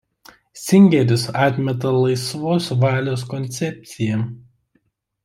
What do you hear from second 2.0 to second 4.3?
laisvos valios koncepciją.